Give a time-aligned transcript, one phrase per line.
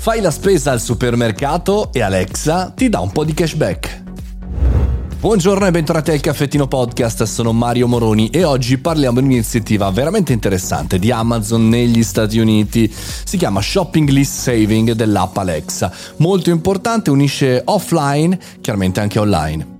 [0.00, 4.02] Fai la spesa al supermercato e Alexa ti dà un po' di cashback.
[5.20, 10.32] Buongiorno e bentornati al Caffettino Podcast, sono Mario Moroni e oggi parliamo di un'iniziativa veramente
[10.32, 12.90] interessante di Amazon negli Stati Uniti.
[12.90, 15.92] Si chiama Shopping List Saving dell'app Alexa.
[16.16, 19.79] Molto importante, unisce offline, chiaramente anche online.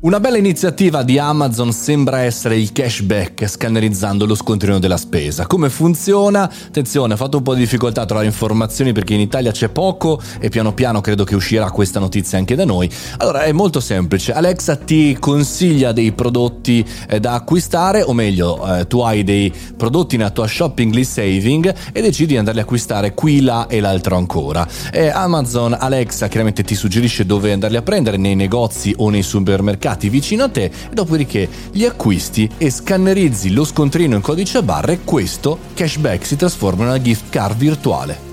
[0.00, 5.48] Una bella iniziativa di Amazon sembra essere il cashback scannerizzando lo scontrino della spesa.
[5.48, 6.44] Come funziona?
[6.44, 10.22] Attenzione, ho fatto un po' di difficoltà a trovare informazioni perché in Italia c'è poco
[10.38, 12.88] e piano piano credo che uscirà questa notizia anche da noi.
[13.16, 18.86] Allora è molto semplice, Alexa ti consiglia dei prodotti eh, da acquistare o meglio eh,
[18.86, 23.14] tu hai dei prodotti nella tua shopping list saving e decidi di andarli a acquistare
[23.14, 24.64] qui, là e l'altro ancora.
[24.92, 29.86] E Amazon Alexa chiaramente ti suggerisce dove andarli a prendere nei negozi o nei supermercati
[29.88, 34.62] mercati vicino a te e dopodiché li acquisti e scannerizzi lo scontrino in codice a
[34.62, 38.27] barre questo cashback si trasforma in una gift card virtuale.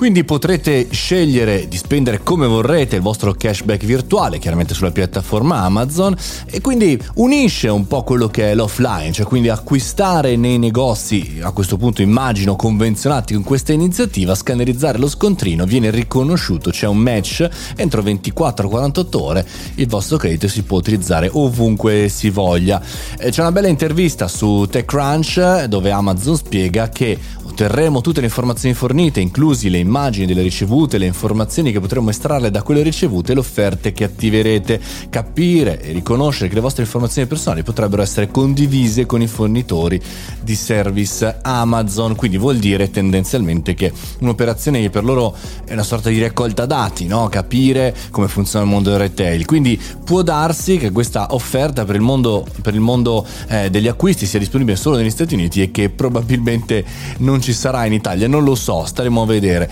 [0.00, 6.16] Quindi potrete scegliere di spendere come vorrete il vostro cashback virtuale, chiaramente sulla piattaforma Amazon,
[6.46, 11.50] e quindi unisce un po' quello che è l'offline, cioè quindi acquistare nei negozi, a
[11.50, 17.46] questo punto immagino convenzionati con questa iniziativa, scannerizzare lo scontrino, viene riconosciuto, c'è un match,
[17.76, 22.80] entro 24-48 ore il vostro credito si può utilizzare ovunque si voglia.
[23.18, 27.18] C'è una bella intervista su TechCrunch dove Amazon spiega che
[27.60, 32.50] otterremo tutte le informazioni fornite, inclusi le immagini delle ricevute, le informazioni che potremo estrarre
[32.50, 34.80] da quelle ricevute e le offerte che attiverete.
[35.10, 40.00] Capire e riconoscere che le vostre informazioni personali potrebbero essere condivise con i fornitori
[40.42, 46.08] di service Amazon, quindi vuol dire tendenzialmente che un'operazione che per loro è una sorta
[46.08, 47.28] di raccolta dati, no?
[47.28, 49.44] capire come funziona il mondo del retail.
[49.44, 54.24] Quindi può darsi che questa offerta per il mondo, per il mondo eh, degli acquisti
[54.24, 56.84] sia disponibile solo negli Stati Uniti e che probabilmente
[57.18, 59.70] non ci sarà in Italia, non lo so, staremo a vedere.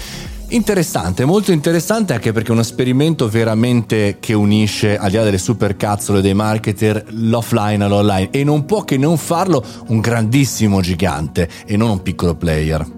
[0.50, 5.36] Interessante, molto interessante anche perché è un esperimento veramente che unisce, al di là delle
[5.36, 11.76] supercazzole dei marketer, l'offline all'online e non può che non farlo un grandissimo gigante e
[11.76, 12.97] non un piccolo player.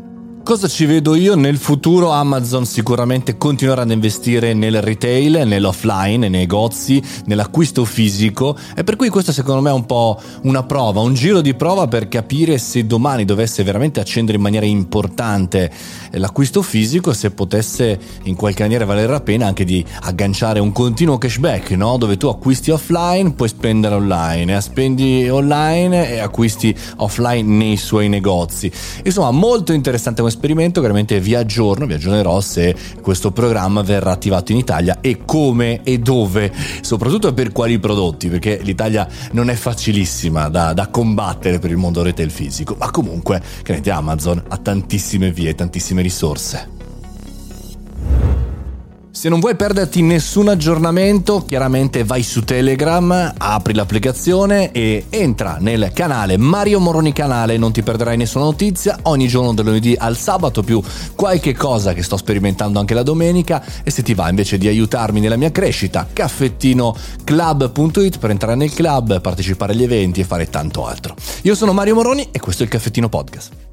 [0.50, 1.36] Cosa ci vedo io?
[1.36, 8.82] Nel futuro Amazon sicuramente continuerà ad investire nel retail, nell'offline, nei negozi, nell'acquisto fisico e
[8.82, 12.08] per cui questo secondo me è un po' una prova, un giro di prova per
[12.08, 15.70] capire se domani dovesse veramente accendere in maniera importante
[16.14, 21.16] l'acquisto fisico, se potesse in qualche maniera valere la pena anche di agganciare un continuo
[21.16, 21.96] cashback, no?
[21.96, 28.08] dove tu acquisti offline, puoi spendere online, e spendi online e acquisti offline nei suoi
[28.08, 28.68] negozi.
[29.04, 34.52] Insomma, molto interessante questo esperimento, chiaramente vi aggiorno, vi aggiornerò se questo programma verrà attivato
[34.52, 40.48] in Italia e come e dove, soprattutto per quali prodotti, perché l'Italia non è facilissima
[40.48, 45.54] da, da combattere per il mondo retail fisico, ma comunque, chiaramente Amazon ha tantissime vie,
[45.54, 46.79] tantissime risorse.
[49.20, 55.90] Se non vuoi perderti nessun aggiornamento, chiaramente vai su Telegram, apri l'applicazione e entra nel
[55.92, 60.62] canale Mario Moroni Canale, non ti perderai nessuna notizia, ogni giorno da lunedì al sabato
[60.62, 60.82] più
[61.14, 65.20] qualche cosa che sto sperimentando anche la domenica e se ti va invece di aiutarmi
[65.20, 71.14] nella mia crescita, caffettinoclub.it per entrare nel club, partecipare agli eventi e fare tanto altro.
[71.42, 73.69] Io sono Mario Moroni e questo è il Caffettino Podcast.